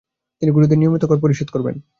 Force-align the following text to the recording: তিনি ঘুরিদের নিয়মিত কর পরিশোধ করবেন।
তিনি 0.41 0.49
ঘুরিদের 0.51 0.77
নিয়মিত 0.77 1.03
কর 1.05 1.17
পরিশোধ 1.19 1.47
করবেন। 1.51 1.75